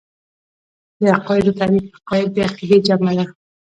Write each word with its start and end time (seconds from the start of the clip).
د 0.99 1.03
عقايدو 1.17 1.57
تعريف 1.59 1.85
عقايد 1.97 2.29
د 2.35 2.37
عقيدې 2.47 2.77
جمع 2.87 3.11
ده. 3.17 3.25